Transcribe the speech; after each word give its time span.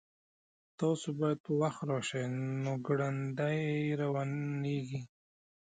تاسو 0.79 1.07
باید 1.19 1.39
په 1.45 1.51
وخت 1.61 1.81
راشئ 1.91 2.23
نو 2.63 2.71
ګړندي 2.87 3.61
روانیږئ 4.01 5.01